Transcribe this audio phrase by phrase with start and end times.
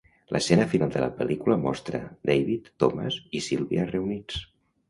[0.35, 2.01] L'escena final de la pel·lícula mostra
[2.31, 4.43] David, Thomas i Sylvia reunits.